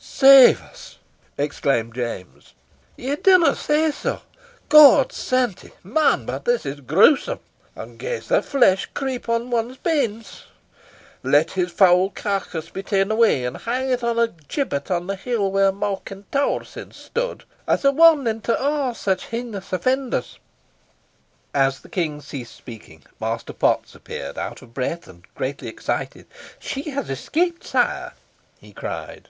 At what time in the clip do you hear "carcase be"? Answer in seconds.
12.10-12.84